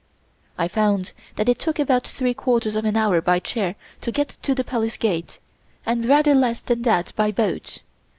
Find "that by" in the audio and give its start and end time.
6.81-7.31